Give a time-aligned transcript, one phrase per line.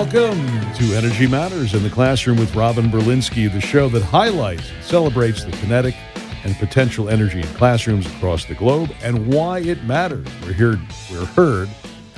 [0.00, 4.82] Welcome to Energy Matters in the Classroom with Robin Berlinsky, the show that highlights and
[4.82, 5.94] celebrates the kinetic
[6.42, 10.26] and potential energy in classrooms across the globe and why it matters.
[10.40, 10.80] We're here,
[11.12, 11.68] we're heard,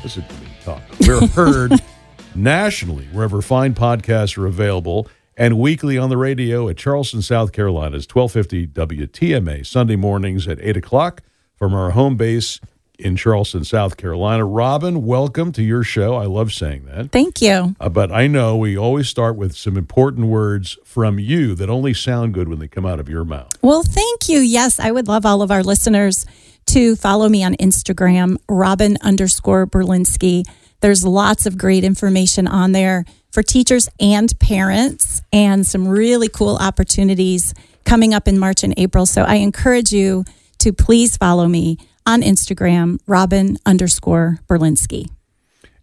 [0.00, 1.72] listen to me talk, we're heard
[2.36, 8.06] nationally wherever fine podcasts are available and weekly on the radio at Charleston, South Carolina's
[8.08, 11.20] 1250 WTMA, Sunday mornings at 8 o'clock
[11.56, 12.60] from our home base
[13.02, 14.44] in Charleston, South Carolina.
[14.44, 16.14] Robin, welcome to your show.
[16.14, 17.10] I love saying that.
[17.10, 17.74] Thank you.
[17.78, 21.92] Uh, but I know we always start with some important words from you that only
[21.94, 23.52] sound good when they come out of your mouth.
[23.60, 24.38] Well, thank you.
[24.38, 26.24] Yes, I would love all of our listeners
[26.66, 30.44] to follow me on Instagram, Robin underscore Berlinsky.
[30.80, 36.56] There's lots of great information on there for teachers and parents, and some really cool
[36.56, 37.54] opportunities
[37.84, 39.06] coming up in March and April.
[39.06, 40.24] So I encourage you
[40.58, 45.10] to please follow me on Instagram, Robin underscore Berlinsky.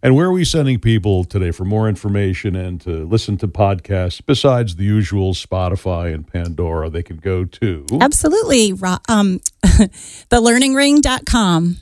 [0.02, 4.22] And where are we sending people today for more information and to listen to podcasts
[4.24, 6.88] besides the usual Spotify and Pandora?
[6.88, 7.84] They can go to.
[8.00, 8.72] Absolutely.
[9.08, 9.40] Um,
[10.30, 11.76] thelearningring.com.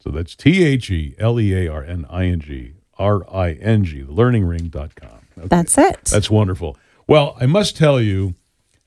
[0.00, 3.52] So that's T H E L E A R N I N G R I
[3.54, 5.20] N G, thelearningring.com.
[5.38, 5.48] Okay.
[5.48, 6.04] That's it.
[6.04, 6.76] That's wonderful.
[7.08, 8.34] Well, I must tell you,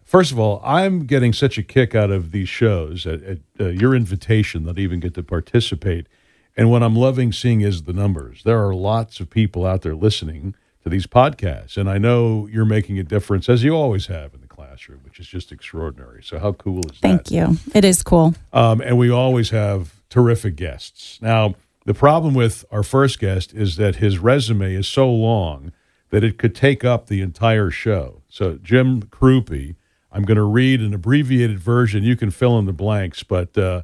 [0.07, 3.65] first of all, I'm getting such a kick out of these shows at, at uh,
[3.65, 6.07] your invitation that I even get to participate.
[6.55, 8.41] And what I'm loving seeing is the numbers.
[8.43, 11.77] There are lots of people out there listening to these podcasts.
[11.77, 15.19] And I know you're making a difference, as you always have in the classroom, which
[15.19, 16.23] is just extraordinary.
[16.23, 17.29] So, how cool is Thank that?
[17.29, 17.71] Thank you.
[17.75, 18.33] It is cool.
[18.53, 21.19] Um, and we always have terrific guests.
[21.21, 25.71] Now, the problem with our first guest is that his resume is so long
[26.09, 28.21] that it could take up the entire show.
[28.29, 29.75] So, Jim Crupi,
[30.17, 32.01] I'm going to read an abbreviated version.
[32.01, 33.83] You can fill in the blanks, but uh,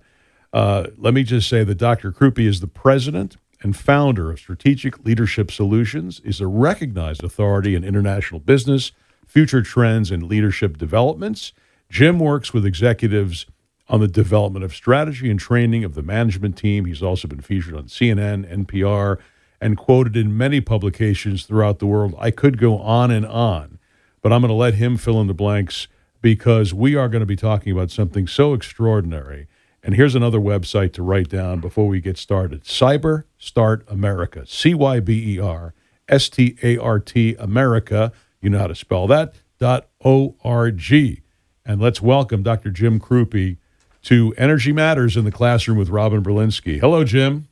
[0.51, 2.11] uh, let me just say that Dr.
[2.11, 7.83] Crupi is the president and founder of Strategic Leadership Solutions, is a recognized authority in
[7.83, 8.93] international business,
[9.27, 11.53] future trends, and leadership developments.
[11.91, 13.45] Jim works with executives
[13.87, 16.85] on the development of strategy and training of the management team.
[16.85, 19.19] He's also been featured on CNN, NPR,
[19.61, 22.15] and quoted in many publications throughout the world.
[22.17, 23.77] I could go on and on,
[24.23, 25.87] but I'm going to let him fill in the blanks
[26.23, 29.45] because we are going to be talking about something so extraordinary.
[29.83, 34.73] And here's another website to write down before we get started Cyber Start America, C
[34.73, 35.73] Y B E R
[36.07, 38.13] S T A R T America.
[38.41, 41.21] You know how to spell that, dot O R G.
[41.65, 42.71] And let's welcome Dr.
[42.71, 43.57] Jim Crupi
[44.03, 46.79] to Energy Matters in the Classroom with Robin Berlinsky.
[46.79, 47.49] Hello, Jim.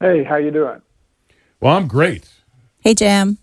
[0.00, 0.80] Hey, how you doing?
[1.60, 2.30] Well, I'm great.
[2.80, 3.36] Hey, Jim.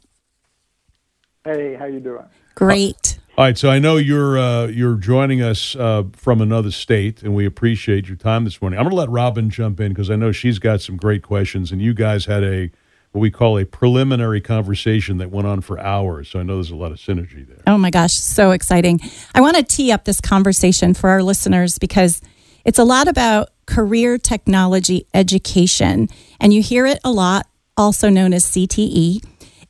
[1.45, 2.25] Hey, how you doing?
[2.55, 3.12] Great.
[3.35, 7.33] All right, so I know you're uh, you're joining us uh, from another state, and
[7.33, 8.77] we appreciate your time this morning.
[8.77, 11.71] I'm going to let Robin jump in because I know she's got some great questions,
[11.71, 12.69] and you guys had a
[13.11, 16.29] what we call a preliminary conversation that went on for hours.
[16.29, 17.57] So I know there's a lot of synergy there.
[17.65, 18.99] Oh my gosh, so exciting!
[19.33, 22.21] I want to tee up this conversation for our listeners because
[22.65, 26.07] it's a lot about career technology education,
[26.39, 29.23] and you hear it a lot, also known as CTE.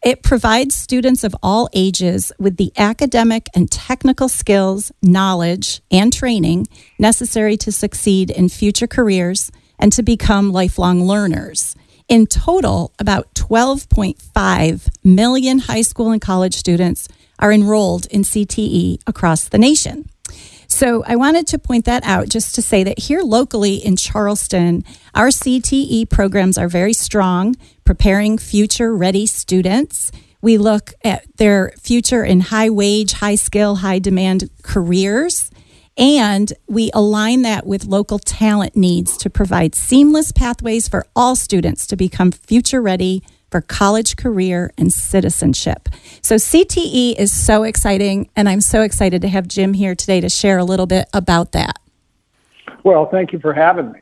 [0.03, 6.68] It provides students of all ages with the academic and technical skills, knowledge, and training
[7.00, 9.50] necessary to succeed in future careers
[9.80, 11.78] and to become lifelong learners.
[12.09, 17.08] In total, about 12.5 million high school and college students
[17.40, 20.09] are enrolled in CTE across the nation.
[20.73, 24.84] So I wanted to point that out just to say that here locally in Charleston,
[25.13, 30.12] our CTE programs are very strong, preparing future ready students.
[30.41, 35.51] We look at their future in high wage, high skill, high demand careers.
[35.95, 41.85] And we align that with local talent needs to provide seamless pathways for all students
[41.85, 43.22] to become future ready
[43.53, 45.88] for college, career, and citizenship.
[46.24, 50.27] So, CTE is so exciting, and I'm so excited to have Jim here today to
[50.27, 51.77] share a little bit about that.
[52.83, 54.00] Well, thank you for having me.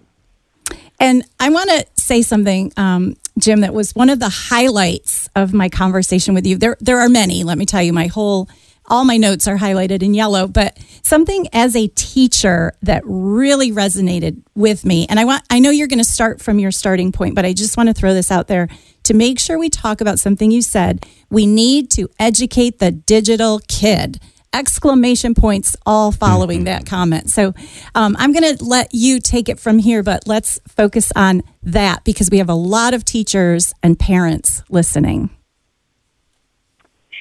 [1.01, 5.53] And I want to say something, um, Jim, that was one of the highlights of
[5.53, 6.57] my conversation with you.
[6.57, 7.43] There, there are many.
[7.43, 8.47] Let me tell you, my whole
[8.91, 14.43] all my notes are highlighted in yellow, but something as a teacher that really resonated
[14.53, 15.07] with me.
[15.09, 17.53] And I want I know you're going to start from your starting point, but I
[17.53, 18.67] just want to throw this out there
[19.03, 21.05] to make sure we talk about something you said.
[21.29, 24.19] We need to educate the digital kid
[24.53, 27.29] exclamation points all following that comment.
[27.29, 27.53] So
[27.95, 32.03] um, I'm going to let you take it from here, but let's focus on that
[32.03, 35.29] because we have a lot of teachers and parents listening.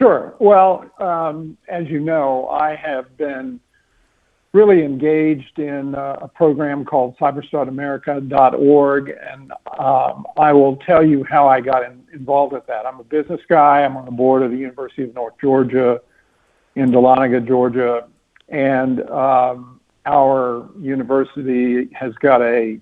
[0.00, 0.34] Sure.
[0.38, 3.60] Well, um, as you know, I have been
[4.52, 9.14] really engaged in uh, a program called cyberstartamerica.org.
[9.30, 12.86] And um, I will tell you how I got in, involved with that.
[12.86, 13.82] I'm a business guy.
[13.82, 16.00] I'm on the board of the University of North Georgia
[16.74, 18.08] in Dahlonega, Georgia.
[18.48, 22.80] And um, our university has got a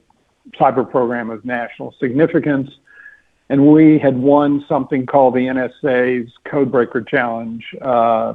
[0.55, 2.70] cyber program of national significance.
[3.50, 7.64] And we had won something called the NSA's Codebreaker Challenge.
[7.80, 8.34] Uh,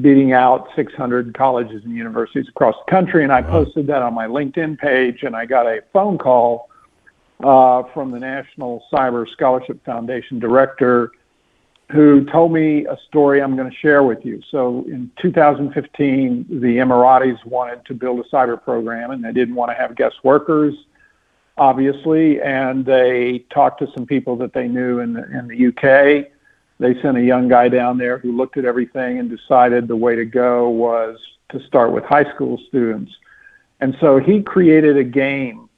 [0.00, 3.24] beating out 600 colleges and universities across the country.
[3.24, 6.70] And I posted that on my LinkedIn page, and I got a phone call
[7.42, 11.10] uh, from the National Cyber Scholarship Foundation director
[11.90, 14.40] who told me a story I'm going to share with you.
[14.50, 19.72] So in 2015, the Emiratis wanted to build a cyber program, and they didn't want
[19.72, 20.74] to have guest workers,
[21.56, 26.30] obviously, and they talked to some people that they knew in the, in the UK
[26.80, 30.16] they sent a young guy down there who looked at everything and decided the way
[30.16, 31.18] to go was
[31.50, 33.12] to start with high school students.
[33.80, 35.68] And so he created a game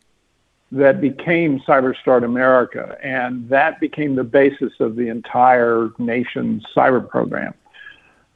[0.70, 7.52] that became CyberStart America, and that became the basis of the entire nation's cyber program.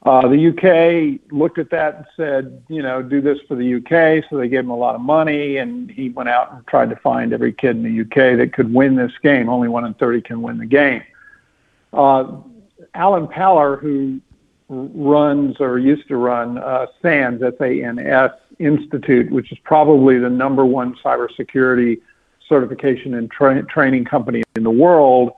[0.07, 4.25] Uh, the UK looked at that and said, you know, do this for the UK.
[4.31, 6.97] So they gave him a lot of money, and he went out and tried to
[6.97, 9.49] find every kid in the UK that could win this game.
[9.49, 11.03] Only one in 30 can win the game.
[11.93, 12.37] Uh,
[12.95, 14.21] Alan Paller, who
[14.69, 18.31] runs or used to run uh, SANS, S-A-N-S
[18.61, 22.01] Institute, which is probably the number one cybersecurity
[22.49, 25.33] certification and tra- training company in the world,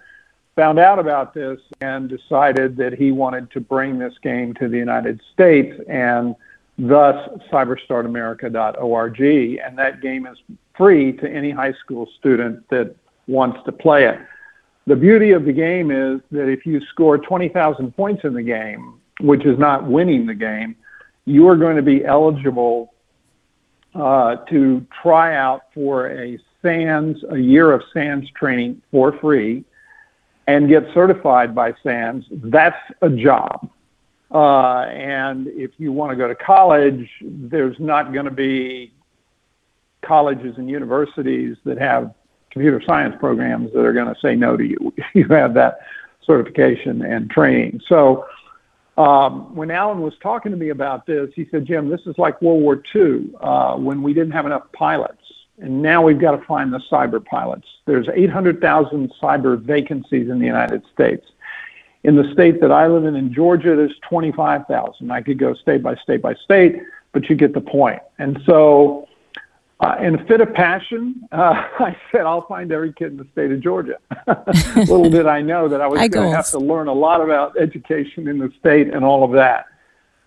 [0.59, 4.77] found out about this and decided that he wanted to bring this game to the
[4.77, 6.35] United States and
[6.79, 9.21] thus cyberstartamerica.org.
[9.21, 10.39] And that game is
[10.77, 12.95] free to any high school student that
[13.27, 14.19] wants to play it
[14.89, 18.95] the beauty of the game is that if you score 20,000 points in the game,
[19.21, 20.75] which is not winning the game,
[21.27, 22.95] you are going to be eligible
[23.95, 29.63] uh, to try out for a SANS, a year of SANS training for free
[30.49, 32.25] and get certified by SANS.
[32.31, 33.71] That's a job.
[34.31, 38.93] Uh, and if you want to go to college, there's not going to be
[40.03, 42.15] colleges and universities that have
[42.51, 44.93] computer science programs that are going to say no to you.
[45.15, 45.81] you have that
[46.25, 47.81] certification and training.
[47.87, 48.27] So
[48.97, 52.41] um, when Alan was talking to me about this, he said, Jim, this is like
[52.41, 55.23] World War II uh, when we didn't have enough pilots.
[55.61, 57.67] And now we've got to find the cyber pilots.
[57.85, 61.27] There's 800,000 cyber vacancies in the United States.
[62.05, 65.11] In the state that I live in, in Georgia, there's 25,000.
[65.11, 66.81] I could go state by state by state,
[67.13, 68.01] but you get the point.
[68.19, 69.09] And so
[69.81, 71.37] uh, in a fit of passion, uh,
[71.79, 73.99] I said, I'll find every kid in the state of Georgia.
[74.77, 77.59] Little did I know that I was going to have to learn a lot about
[77.59, 79.67] education in the state and all of that.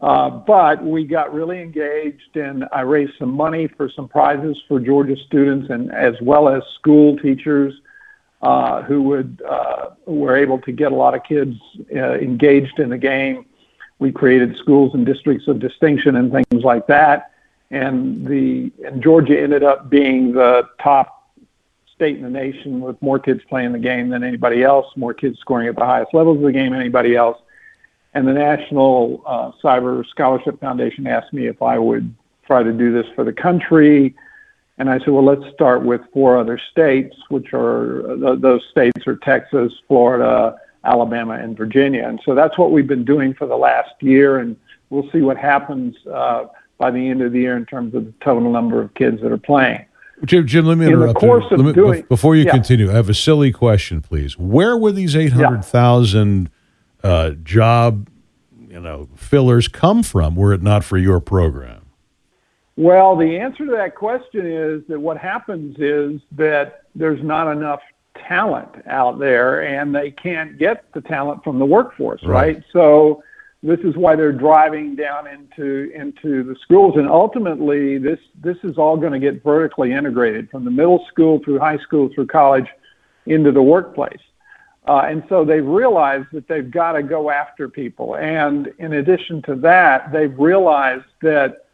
[0.01, 4.79] Uh, but we got really engaged, and I raised some money for some prizes for
[4.79, 7.73] Georgia students, and as well as school teachers
[8.41, 11.55] uh, who would uh, were able to get a lot of kids
[11.95, 13.45] uh, engaged in the game.
[13.99, 17.31] We created schools and districts of distinction and things like that
[17.71, 21.33] and the and Georgia ended up being the top
[21.95, 25.39] state in the nation with more kids playing the game than anybody else, more kids
[25.39, 27.37] scoring at the highest levels of the game than anybody else.
[28.13, 32.13] And the National uh, Cyber Scholarship Foundation asked me if I would
[32.45, 34.15] try to do this for the country.
[34.77, 39.15] And I said, well, let's start with four other states, which are those states are
[39.17, 42.07] Texas, Florida, Alabama, and Virginia.
[42.07, 44.57] And so that's what we've been doing for the last year, and
[44.89, 45.95] we'll see what happens.
[46.07, 46.45] Uh,
[46.81, 49.31] by the end of the year in terms of the total number of kids that
[49.31, 49.85] are playing.
[50.25, 51.13] Jim, Jim, let me in interrupt.
[51.13, 51.69] The course you.
[51.69, 52.51] of doing, before you yeah.
[52.51, 54.37] continue, I have a silly question, please.
[54.37, 56.49] Where were these eight hundred thousand yeah.
[57.03, 58.09] Uh, job,
[58.67, 60.35] you know, fillers come from?
[60.35, 61.85] Were it not for your program?
[62.77, 67.81] Well, the answer to that question is that what happens is that there's not enough
[68.27, 72.55] talent out there, and they can't get the talent from the workforce, right?
[72.55, 72.63] right?
[72.71, 73.23] So
[73.63, 78.77] this is why they're driving down into into the schools and ultimately this this is
[78.77, 82.65] all going to get vertically integrated from the middle school through high school through college
[83.27, 84.19] into the workplace
[84.87, 89.41] uh, and so they've realized that they've got to go after people and in addition
[89.43, 91.65] to that they've realized that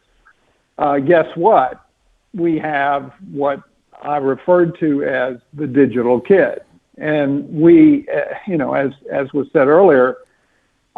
[0.78, 1.86] uh, guess what
[2.34, 3.62] we have what
[4.04, 6.60] i referred to as the digital kid
[6.98, 10.18] and we uh, you know as as was said earlier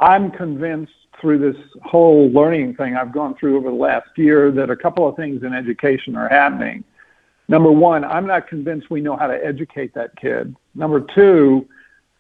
[0.01, 4.70] I'm convinced through this whole learning thing I've gone through over the last year that
[4.70, 6.84] a couple of things in education are happening.
[7.50, 10.56] Number one, I'm not convinced we know how to educate that kid.
[10.75, 11.68] Number two,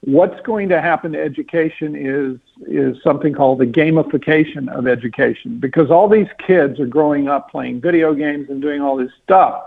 [0.01, 5.91] what's going to happen to education is is something called the gamification of education because
[5.91, 9.63] all these kids are growing up playing video games and doing all this stuff.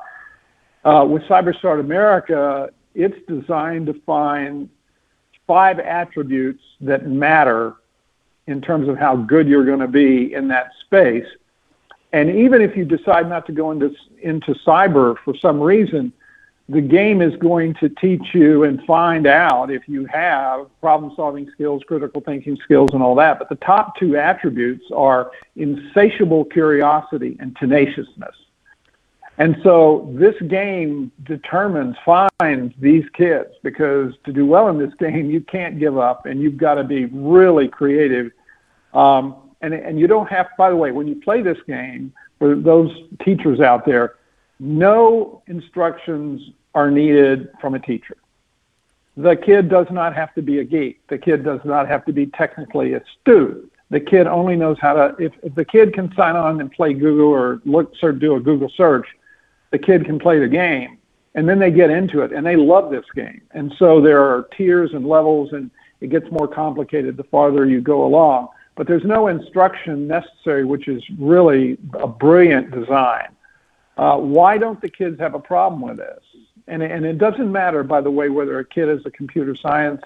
[0.85, 4.69] Uh, with CyberStart America, it's designed to find
[5.47, 7.75] five attributes that matter
[8.47, 11.27] in terms of how good you're going to be in that space.
[12.13, 16.13] And even if you decide not to go into into cyber for some reason,
[16.69, 21.51] the game is going to teach you and find out if you have problem solving
[21.53, 23.39] skills, critical thinking skills, and all that.
[23.39, 28.35] But the top two attributes are insatiable curiosity and tenaciousness.
[29.39, 35.31] And so this game determines, finds these kids because to do well in this game,
[35.31, 38.31] you can't give up and you've got to be really creative.
[38.95, 42.55] Um, and, and you don't have, by the way, when you play this game, for
[42.57, 42.91] those
[43.25, 44.17] teachers out there,
[44.63, 48.17] no instructions are needed from a teacher.
[49.17, 51.05] The kid does not have to be a geek.
[51.09, 53.73] The kid does not have to be technically astute.
[53.91, 56.95] The kid only knows how to, if, if the kid can sign on and play
[56.95, 59.09] Google or look, or do a Google search,
[59.73, 60.97] the kid can play the game.
[61.35, 63.43] And then they get into it and they love this game.
[63.51, 67.81] And so there are tiers and levels and it gets more complicated the farther you
[67.81, 68.49] go along.
[68.77, 73.29] But there's no instruction necessary, which is really a brilliant design.
[73.97, 76.23] Uh, why don't the kids have a problem with this?
[76.67, 80.03] And, and it doesn't matter, by the way, whether a kid is a computer science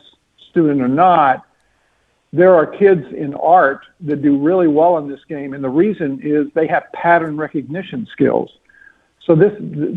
[0.51, 1.45] student or not.
[2.33, 6.21] There are kids in art that do really well in this game, and the reason
[6.23, 8.51] is they have pattern recognition skills.
[9.25, 9.53] So this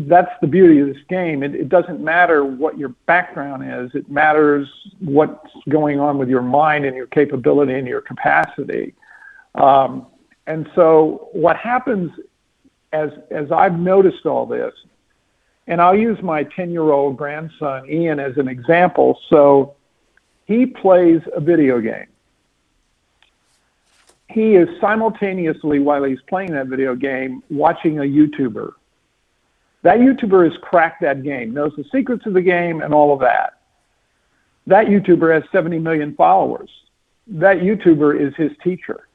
[0.08, 1.42] that's the beauty of this game.
[1.42, 3.94] It, it doesn't matter what your background is.
[3.94, 4.68] It matters
[4.98, 8.94] what's going on with your mind and your capability and your capacity.
[9.54, 10.06] Um,
[10.46, 12.10] and so what happens
[12.92, 14.72] as as I've noticed all this,
[15.66, 19.18] and I'll use my 10 year old grandson Ian as an example.
[19.28, 19.74] So
[20.46, 22.06] he plays a video game.
[24.28, 28.74] He is simultaneously, while he's playing that video game, watching a YouTuber
[29.82, 33.20] that YouTuber has cracked that game, knows the secrets of the game and all of
[33.20, 33.54] that.
[34.66, 36.70] That YouTuber has 70 million followers.
[37.26, 39.08] That YouTuber is his teacher,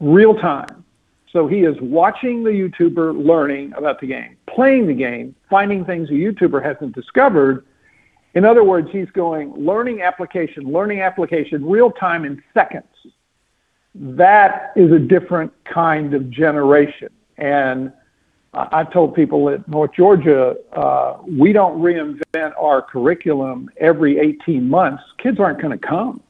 [0.00, 0.84] real time.
[1.32, 6.08] So he is watching the YouTuber, learning about the game, playing the game, finding things
[6.10, 7.66] a YouTuber hasn't discovered.
[8.34, 12.84] In other words, he's going learning application, learning application, real time in seconds.
[13.94, 17.08] That is a different kind of generation.
[17.36, 17.92] And
[18.54, 25.02] I've told people at North Georgia, uh, we don't reinvent our curriculum every 18 months.
[25.18, 26.22] Kids aren't going to come.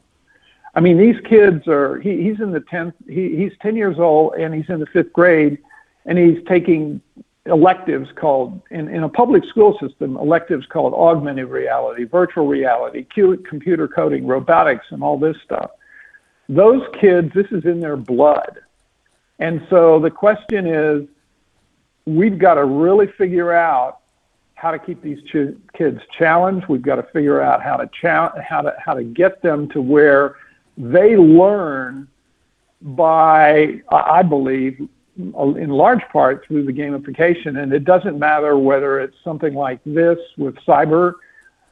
[0.75, 4.35] I mean, these kids are, he, he's in the 10th, he, he's 10 years old
[4.35, 5.57] and he's in the fifth grade
[6.05, 7.01] and he's taking
[7.45, 13.87] electives called, in, in a public school system, electives called augmented reality, virtual reality, computer
[13.87, 15.71] coding, robotics, and all this stuff.
[16.47, 18.59] Those kids, this is in their blood.
[19.39, 21.07] And so the question is,
[22.05, 23.99] we've got to really figure out
[24.55, 26.67] how to keep these ch- kids challenged.
[26.67, 29.81] We've got to figure out how to cha- how to how to get them to
[29.81, 30.35] where
[30.79, 32.07] they learn
[32.81, 37.61] by, I believe, in large part through the gamification.
[37.61, 41.15] And it doesn't matter whether it's something like this with cyber.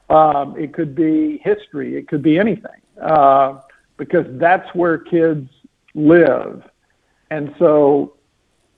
[0.09, 1.97] Um, it could be history.
[1.97, 3.61] It could be anything, uh,
[3.95, 5.49] because that's where kids
[5.95, 6.63] live.
[7.31, 8.13] And so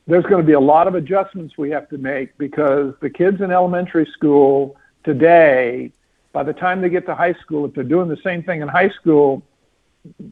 [0.06, 3.42] there's going to be a lot of adjustments we have to make because the kids
[3.42, 5.92] in elementary school today,
[6.34, 8.68] by the time they get to high school, if they're doing the same thing in
[8.68, 9.44] high school,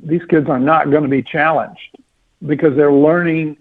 [0.03, 1.97] these kids are not going to be challenged
[2.45, 3.57] because they're learning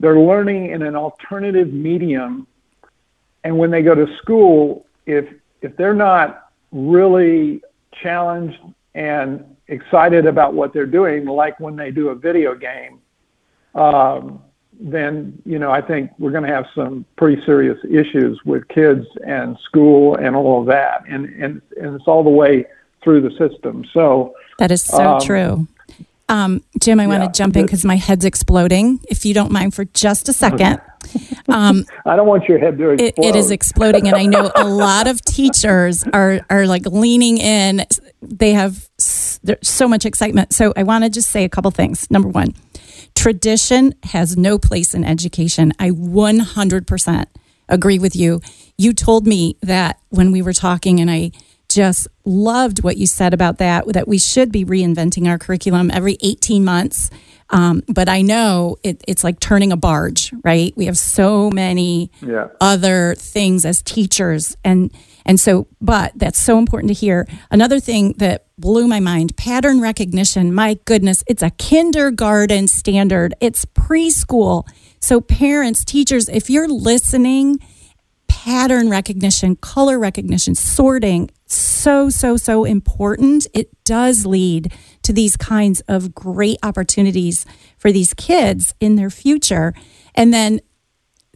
[0.00, 2.46] they're learning in an alternative medium.
[3.42, 5.26] And when they go to school if
[5.62, 7.62] if they're not really
[8.02, 8.58] challenged
[8.94, 13.00] and excited about what they're doing like when they do a video game
[13.74, 14.42] um,
[14.80, 19.06] then you know I think we're going to have some pretty serious issues with kids
[19.26, 22.64] and school and all of that, and and and it's all the way
[23.08, 23.86] through the system.
[23.94, 25.68] So that is so um, true.
[26.28, 29.00] Um, Jim, I want to jump in because my head's exploding.
[29.08, 30.80] If you don't mind for just a second.
[31.48, 33.24] Um, I don't want your head to explode.
[33.24, 37.38] It, it is exploding, and I know a lot of teachers are are like leaning
[37.38, 37.86] in.
[38.20, 40.52] They have so much excitement.
[40.52, 42.10] So I want to just say a couple things.
[42.10, 42.52] Number one,
[43.14, 45.72] Tradition has no place in education.
[45.78, 47.24] I 100%
[47.68, 48.40] agree with you.
[48.76, 51.32] You told me that when we were talking, and I
[51.68, 56.16] just loved what you said about that, that we should be reinventing our curriculum every
[56.20, 57.10] 18 months.
[57.50, 60.72] Um, but I know it, it's like turning a barge, right?
[60.76, 62.48] We have so many yeah.
[62.60, 64.56] other things as teachers.
[64.64, 64.92] And,
[65.24, 67.26] and so, but that's so important to hear.
[67.50, 69.36] Another thing that blew my mind.
[69.36, 74.66] Pattern recognition, my goodness, it's a kindergarten standard, it's preschool.
[75.00, 77.60] So, parents, teachers, if you're listening,
[78.48, 83.46] pattern recognition, color recognition, sorting, so, so, so important.
[83.52, 87.44] It does lead to these kinds of great opportunities
[87.76, 89.74] for these kids in their future.
[90.14, 90.60] And then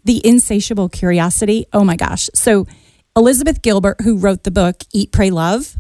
[0.04, 1.66] the insatiable curiosity.
[1.75, 2.31] Oh my gosh.
[2.35, 2.66] So,
[3.14, 5.76] Elizabeth Gilbert, who wrote the book Eat, Pray, Love,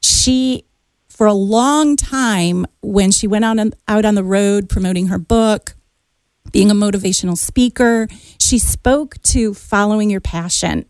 [0.00, 0.64] she,
[1.08, 5.18] for a long time, when she went out on, out on the road promoting her
[5.18, 5.75] book,
[6.52, 10.86] being a motivational speaker, she spoke to following your passion.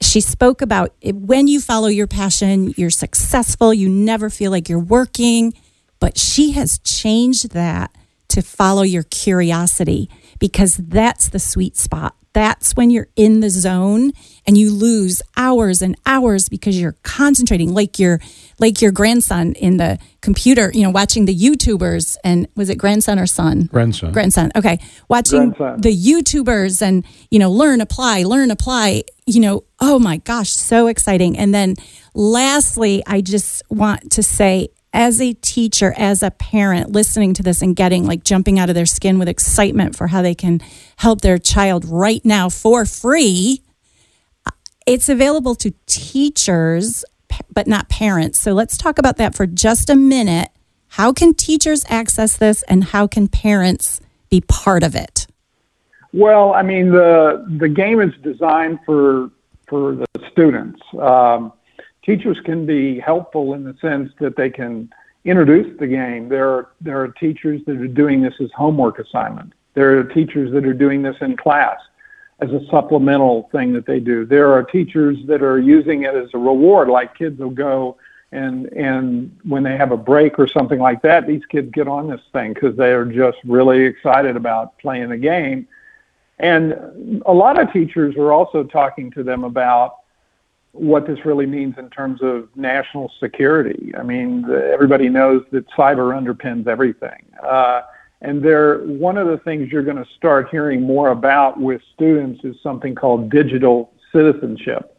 [0.00, 4.68] She spoke about it, when you follow your passion, you're successful, you never feel like
[4.68, 5.54] you're working.
[5.98, 7.94] But she has changed that
[8.28, 12.14] to follow your curiosity because that's the sweet spot.
[12.34, 14.12] That's when you're in the zone
[14.46, 18.20] and you lose hours and hours because you're concentrating like your
[18.58, 23.18] like your grandson in the computer, you know, watching the YouTubers and was it grandson
[23.18, 23.64] or son?
[23.64, 24.12] Grandson.
[24.12, 24.50] Grandson.
[24.56, 24.78] Okay.
[25.08, 25.80] Watching Grandson.
[25.82, 30.86] the YouTubers and, you know, learn, apply, learn, apply, you know, oh my gosh, so
[30.86, 31.36] exciting.
[31.36, 31.74] And then
[32.14, 37.60] lastly, I just want to say as a teacher, as a parent, listening to this
[37.60, 40.60] and getting like jumping out of their skin with excitement for how they can
[40.96, 43.62] help their child right now for free,
[44.86, 47.04] it's available to teachers,
[47.52, 48.40] but not parents.
[48.40, 50.50] So let's talk about that for just a minute.
[50.88, 54.00] How can teachers access this and how can parents
[54.30, 55.26] be part of it?
[56.12, 59.30] Well, I mean the the game is designed for
[59.68, 60.80] for the students.
[60.98, 61.52] Um,
[62.04, 64.88] teachers can be helpful in the sense that they can
[65.24, 66.28] introduce the game.
[66.28, 69.52] There are there are teachers that are doing this as homework assignment.
[69.74, 71.78] There are teachers that are doing this in class
[72.40, 74.26] as a supplemental thing that they do.
[74.26, 77.96] There are teachers that are using it as a reward, like kids will go
[78.32, 82.08] and and when they have a break or something like that, these kids get on
[82.08, 85.68] this thing because they are just really excited about playing the game.
[86.38, 89.98] And a lot of teachers are also talking to them about
[90.72, 93.94] what this really means in terms of national security.
[93.98, 97.24] I mean, everybody knows that cyber underpins everything.
[97.42, 97.82] Uh,
[98.22, 98.42] and
[98.98, 102.94] one of the things you're going to start hearing more about with students is something
[102.94, 104.98] called digital citizenship.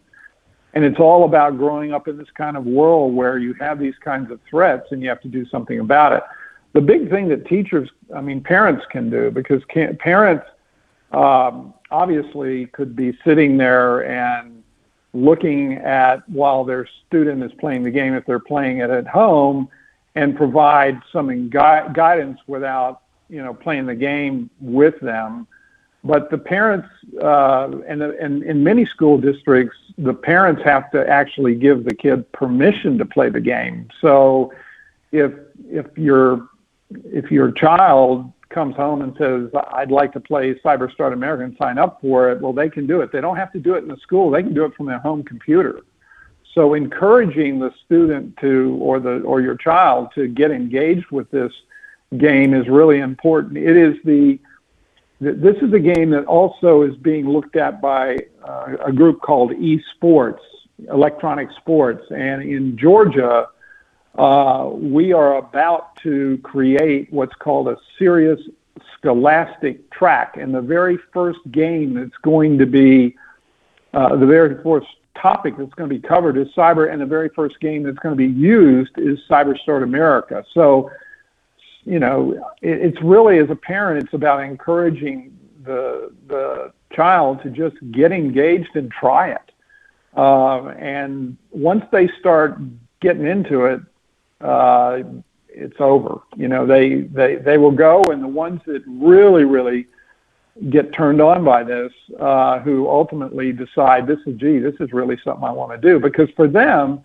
[0.74, 3.96] And it's all about growing up in this kind of world where you have these
[4.04, 6.24] kinds of threats and you have to do something about it.
[6.74, 10.46] The big thing that teachers, I mean, parents can do, because can, parents
[11.12, 14.62] um, obviously could be sitting there and
[15.14, 19.70] looking at while their student is playing the game, if they're playing it at home,
[20.14, 25.48] and provide some gui- guidance without you know playing the game with them.
[26.04, 26.88] But the parents,
[27.22, 32.32] uh, and, and in many school districts, the parents have to actually give the kid
[32.32, 33.90] permission to play the game.
[34.00, 34.54] So
[35.12, 35.32] if
[35.70, 36.48] if your
[37.04, 41.78] if your child comes home and says, I'd like to play CyberStart America and sign
[41.78, 43.12] up for it, well, they can do it.
[43.12, 44.32] They don't have to do it in the school.
[44.32, 45.82] They can do it from their home computer.
[46.54, 51.52] So encouraging the student to, or the, or your child to get engaged with this
[52.16, 53.58] game is really important.
[53.58, 54.40] It is the,
[55.20, 58.18] this is a game that also is being looked at by
[58.48, 60.40] uh, a group called esports,
[60.90, 62.06] electronic sports.
[62.12, 63.48] And in Georgia,
[64.16, 68.40] uh, we are about to create what's called a serious
[68.96, 70.38] scholastic track.
[70.38, 73.16] And the very first game that's going to be,
[73.94, 77.30] uh, the very first topic that's going to be covered is cyber, and the very
[77.30, 80.46] first game that's going to be used is CyberStart America.
[80.54, 80.92] So,
[81.88, 87.50] you know, it, it's really, as a parent, it's about encouraging the, the child to
[87.50, 89.52] just get engaged and try it.
[90.16, 92.60] Uh, and once they start
[93.00, 93.82] getting into it,
[94.42, 95.00] uh,
[95.48, 96.22] it's over.
[96.36, 99.88] You know, they, they, they will go, and the ones that really, really
[100.70, 105.18] get turned on by this, uh, who ultimately decide this is, gee, this is really
[105.24, 106.00] something I want to do.
[106.00, 107.02] Because for them,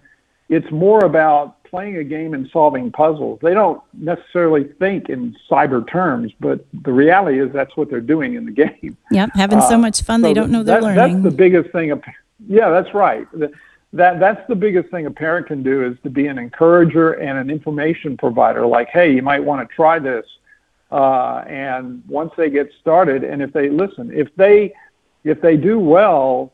[0.48, 3.40] it's more about playing a game and solving puzzles.
[3.42, 8.34] They don't necessarily think in cyber terms, but the reality is that's what they're doing
[8.34, 8.96] in the game.
[9.10, 11.22] Yep, having so uh, much fun, so they don't know they're that, learning.
[11.22, 12.00] That's the biggest thing.
[12.46, 13.26] Yeah, that's right.
[13.94, 17.38] That that's the biggest thing a parent can do is to be an encourager and
[17.38, 18.66] an information provider.
[18.66, 20.26] Like, hey, you might want to try this.
[20.90, 24.74] Uh, and once they get started, and if they listen, if they
[25.24, 26.52] if they do well,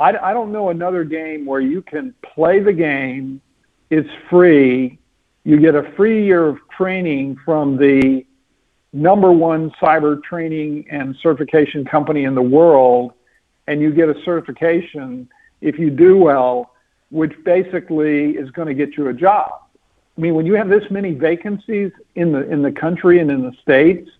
[0.00, 3.40] I, I don't know another game where you can play the game.
[3.90, 4.98] It's free.
[5.44, 8.26] You get a free year of training from the
[8.92, 13.12] number one cyber training and certification company in the world,
[13.66, 15.28] and you get a certification
[15.60, 16.72] if you do well
[17.10, 19.62] which basically is going to get you a job.
[20.16, 23.42] I mean, when you have this many vacancies in the in the country and in
[23.42, 24.10] the states,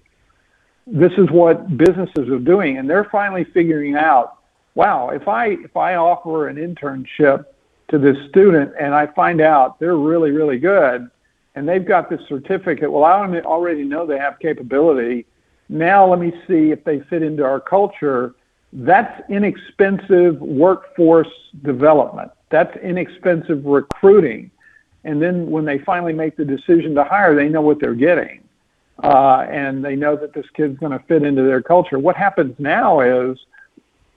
[0.86, 4.38] this is what businesses are doing, and they're finally figuring out,
[4.74, 7.46] wow, if I if I offer an internship
[7.88, 11.10] to this student and I find out they're really really good,
[11.54, 15.26] and they've got this certificate, well, I already know they have capability.
[15.68, 18.34] Now let me see if they fit into our culture.
[18.72, 22.30] That's inexpensive workforce development.
[22.50, 24.50] That's inexpensive recruiting
[25.06, 28.42] and then when they finally make the decision to hire, they know what they're getting.
[29.02, 31.98] Uh, and they know that this kid's going to fit into their culture.
[31.98, 33.38] What happens now is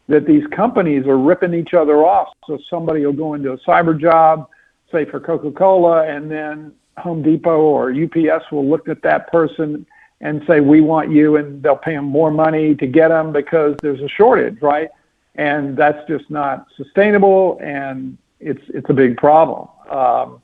[0.09, 2.33] that these companies are ripping each other off.
[2.47, 4.49] So somebody will go into a cyber job,
[4.91, 9.85] say for Coca Cola, and then Home Depot or UPS will look at that person
[10.19, 13.77] and say, We want you, and they'll pay them more money to get them because
[13.81, 14.89] there's a shortage, right?
[15.35, 19.69] And that's just not sustainable, and it's, it's a big problem.
[19.89, 20.41] Um,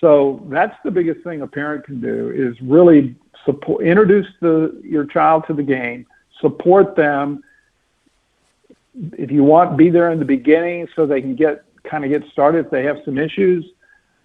[0.00, 5.04] so that's the biggest thing a parent can do is really support, introduce the, your
[5.06, 6.04] child to the game,
[6.40, 7.42] support them.
[9.18, 12.28] If you want, be there in the beginning so they can get kind of get
[12.30, 13.64] started if they have some issues.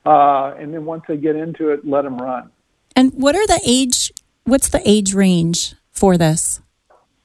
[0.06, 2.50] Uh, and then once they get into it, let them run.
[2.96, 4.12] And what are the age?
[4.46, 6.62] What's the age range for this?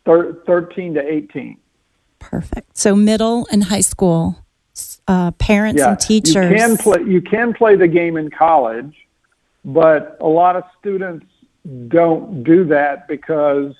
[0.04, 1.58] Thir- Thirteen to eighteen.
[2.18, 2.76] Perfect.
[2.76, 4.44] So middle and high school
[5.08, 6.50] uh, parents yeah, and teachers.
[6.50, 7.02] You can play.
[7.02, 8.94] You can play the game in college,
[9.64, 11.26] but a lot of students
[11.88, 13.74] don't do that because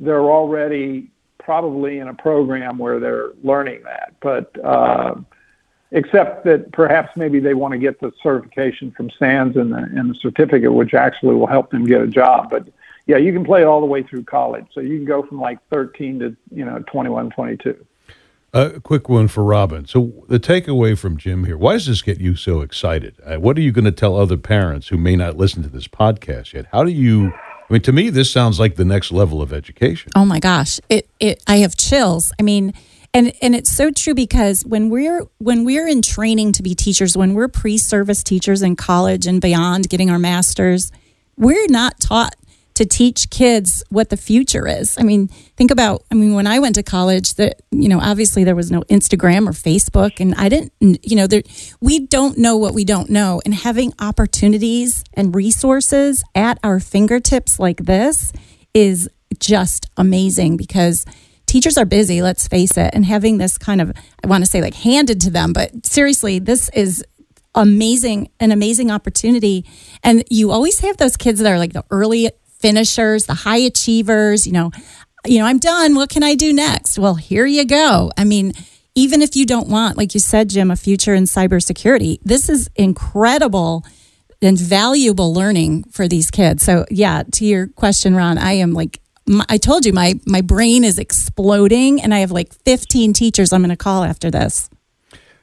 [0.00, 1.10] they're already
[1.48, 4.12] probably in a program where they're learning that.
[4.20, 5.14] But uh,
[5.92, 10.10] except that perhaps maybe they want to get the certification from SANS and the, and
[10.10, 12.50] the certificate, which actually will help them get a job.
[12.50, 12.68] But
[13.06, 14.66] yeah, you can play it all the way through college.
[14.74, 17.86] So you can go from like 13 to you know 21, 22.
[18.52, 19.86] A quick one for Robin.
[19.86, 23.14] So, the takeaway from Jim here why does this get you so excited?
[23.24, 25.88] Uh, what are you going to tell other parents who may not listen to this
[25.88, 26.66] podcast yet?
[26.72, 27.32] How do you?
[27.68, 30.10] I mean, to me, this sounds like the next level of education.
[30.16, 32.32] Oh my gosh, it it I have chills.
[32.38, 32.72] I mean,
[33.12, 37.16] and and it's so true because when we're when we're in training to be teachers,
[37.16, 40.90] when we're pre-service teachers in college and beyond, getting our masters,
[41.36, 42.34] we're not taught
[42.78, 44.96] to teach kids what the future is.
[44.98, 48.44] I mean, think about, I mean, when I went to college, that, you know, obviously
[48.44, 51.42] there was no Instagram or Facebook, and I didn't, you know, there,
[51.80, 53.42] we don't know what we don't know.
[53.44, 58.32] And having opportunities and resources at our fingertips like this
[58.72, 59.08] is
[59.40, 61.04] just amazing because
[61.46, 62.94] teachers are busy, let's face it.
[62.94, 66.38] And having this kind of, I want to say like handed to them, but seriously,
[66.38, 67.04] this is
[67.56, 69.64] amazing, an amazing opportunity.
[70.04, 74.46] And you always have those kids that are like the early finishers, the high achievers,
[74.46, 74.70] you know,
[75.26, 75.94] you know, I'm done.
[75.94, 76.98] What can I do next?
[76.98, 78.10] Well, here you go.
[78.16, 78.52] I mean,
[78.94, 82.70] even if you don't want, like you said, Jim, a future in cybersecurity, this is
[82.76, 83.84] incredible
[84.40, 86.62] and valuable learning for these kids.
[86.62, 89.00] So, yeah, to your question, Ron, I am like,
[89.48, 93.60] I told you my my brain is exploding, and I have like 15 teachers I'm
[93.60, 94.70] going to call after this.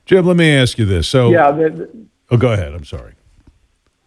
[0.05, 1.07] Jim, let me ask you this.
[1.07, 2.73] So, yeah, the, the, oh, go ahead.
[2.73, 3.13] I'm sorry.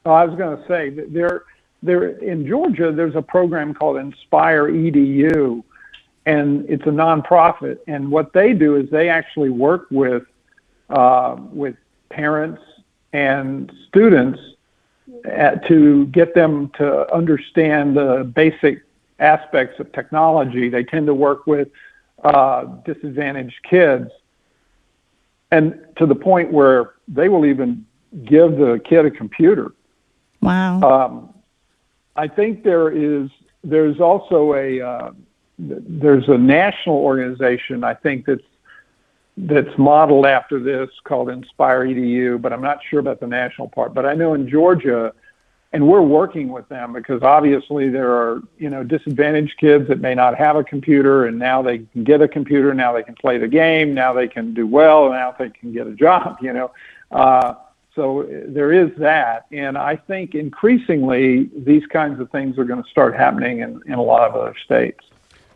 [0.04, 1.44] Oh, I was going to say there
[1.82, 5.62] there in Georgia, there's a program called Inspire EDU,
[6.26, 7.78] and it's a nonprofit.
[7.86, 10.24] And what they do is they actually work with
[10.90, 11.76] uh, with
[12.10, 12.62] parents
[13.12, 14.40] and students
[15.24, 18.82] at, to get them to understand the basic
[19.18, 20.68] aspects of technology.
[20.68, 21.68] They tend to work with
[22.24, 24.10] uh, disadvantaged kids,
[25.50, 27.86] and to the point where they will even
[28.24, 29.72] give the kid a computer.
[30.40, 30.80] Wow.
[30.80, 31.34] Um,
[32.18, 33.30] I think there is
[33.62, 35.10] there's also a uh,
[35.58, 38.42] there's a national organization I think that's
[39.36, 43.94] that's modeled after this called Inspire EDU, but I'm not sure about the national part.
[43.94, 45.14] But I know in Georgia,
[45.72, 50.16] and we're working with them because obviously there are you know disadvantaged kids that may
[50.16, 53.38] not have a computer, and now they can get a computer, now they can play
[53.38, 56.38] the game, now they can do well, now they can get a job.
[56.42, 56.72] You know.
[57.12, 57.54] Uh,
[57.98, 59.46] so there is that.
[59.50, 63.94] And I think increasingly these kinds of things are going to start happening in, in
[63.94, 65.04] a lot of other states.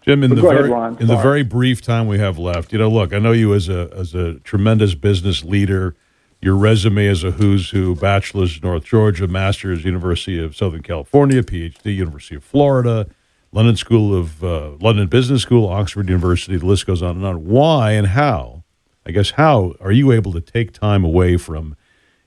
[0.01, 2.91] Jim, in, the very, ahead, in the very brief time we have left, you know,
[2.91, 5.95] look, I know you as a as a tremendous business leader.
[6.41, 11.95] Your resume is a who's who: bachelor's North Georgia, master's University of Southern California, PhD
[11.95, 13.07] University of Florida,
[13.53, 16.57] London School of uh, London Business School, Oxford University.
[16.57, 17.47] The list goes on and on.
[17.47, 18.65] Why and how?
[19.07, 21.77] I guess how are you able to take time away from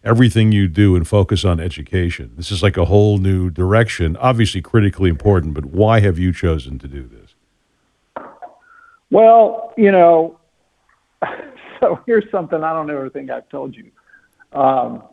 [0.05, 2.31] everything you do and focus on education.
[2.37, 6.77] This is like a whole new direction, obviously critically important, but why have you chosen
[6.79, 7.35] to do this?
[9.09, 10.39] Well, you know,
[11.79, 13.91] so here's something I don't ever think I've told you.
[14.53, 15.03] Um,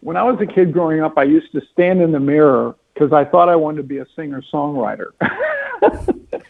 [0.00, 3.12] when I was a kid growing up, I used to stand in the mirror because
[3.12, 5.08] I thought I wanted to be a singer songwriter.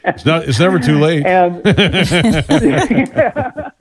[0.05, 0.48] it's not.
[0.48, 1.24] It's never too late.
[1.31, 1.62] And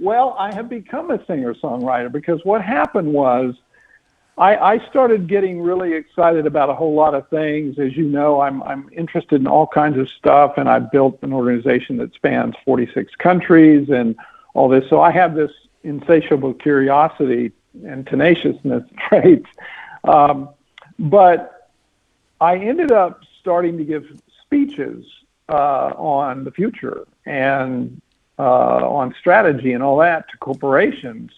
[0.00, 3.54] well, I have become a singer songwriter because what happened was.
[4.36, 7.76] I, I started getting really excited about a whole lot of things.
[7.76, 11.32] As you know, I'm I'm interested in all kinds of stuff, and I built an
[11.32, 14.14] organization that spans 46 countries and
[14.54, 14.88] all this.
[14.88, 15.50] So I have this
[15.82, 17.50] insatiable curiosity
[17.84, 19.48] and tenaciousness traits.
[20.04, 20.50] Um,
[20.98, 21.70] but
[22.40, 24.06] I ended up starting to give
[24.42, 25.04] speeches
[25.48, 28.00] uh, on the future and
[28.38, 31.30] uh, on strategy and all that to corporations.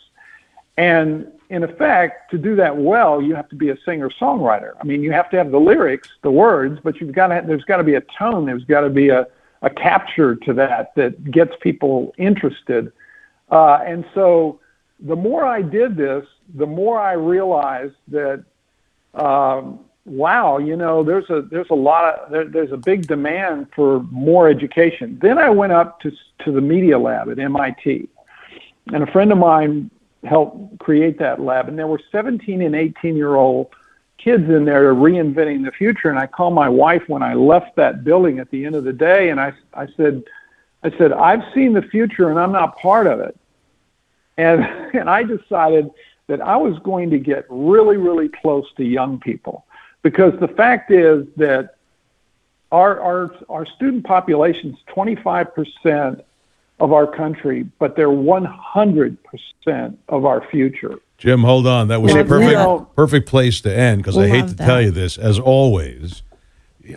[0.77, 4.75] And in effect, to do that well, you have to be a singer-songwriter.
[4.81, 7.43] I mean, you have to have the lyrics, the words, but you've got to.
[7.45, 8.47] There's got to be a tone.
[8.47, 9.27] There's got to be a,
[9.63, 12.93] a capture to that that gets people interested.
[13.51, 14.61] Uh, and so,
[15.01, 18.45] the more I did this, the more I realized that,
[19.15, 23.69] um, wow, you know, there's a there's a lot of there, there's a big demand
[23.75, 25.19] for more education.
[25.21, 26.13] Then I went up to
[26.45, 28.09] to the media lab at MIT,
[28.93, 29.91] and a friend of mine
[30.25, 33.69] helped create that lab, and there were 17 and 18 year old
[34.19, 36.11] kids in there reinventing the future.
[36.11, 38.93] And I called my wife when I left that building at the end of the
[38.93, 40.25] day, and I I said.
[40.83, 43.39] I said, I've seen the future and I'm not part of it.
[44.39, 45.91] And, and I decided
[46.27, 49.67] that I was going to get really, really close to young people
[50.03, 51.77] because the fact is that
[52.73, 56.23] our, our, our student population is 25%
[56.79, 59.17] of our country, but they're 100%
[60.09, 60.97] of our future.
[61.19, 61.89] Jim, hold on.
[61.89, 64.67] That was a perfect, perfect place to end because I hate to that.
[64.67, 66.23] tell you this, as always.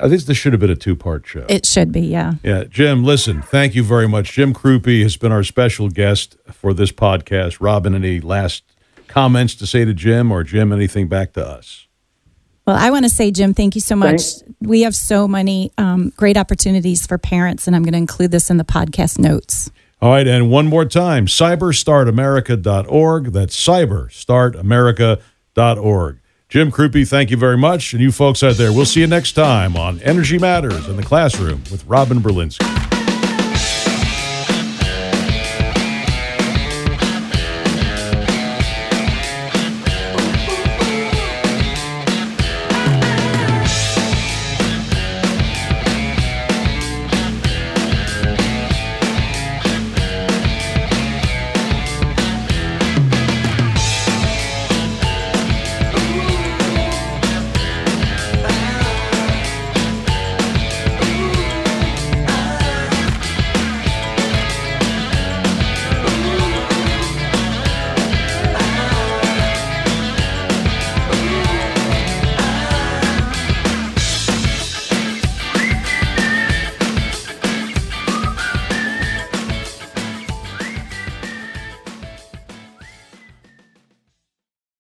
[0.02, 1.46] I think this should have been a two part show.
[1.50, 2.36] It should be, yeah.
[2.42, 2.64] Yeah.
[2.64, 4.32] Jim, listen, thank you very much.
[4.32, 7.58] Jim Crupi has been our special guest for this podcast.
[7.60, 8.64] Robin, any last
[9.08, 11.83] comments to say to Jim or Jim, anything back to us?
[12.66, 14.22] Well, I want to say, Jim, thank you so much.
[14.22, 14.44] Thanks.
[14.62, 18.50] We have so many um, great opportunities for parents, and I'm going to include this
[18.50, 19.70] in the podcast notes.
[20.02, 23.26] All right, and one more time cyberstartamerica.org.
[23.32, 26.20] That's cyberstartamerica.org.
[26.50, 27.94] Jim Crupi, thank you very much.
[27.94, 31.04] And you folks out there, we'll see you next time on Energy Matters in the
[31.04, 32.83] Classroom with Robin Berlinsky.